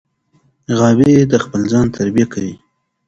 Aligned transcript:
غابي 0.77 1.11
د 1.31 1.33
خپل 1.43 1.61
ځان 1.71 1.85
تربیه 1.97 2.27
کوي. 2.33 2.55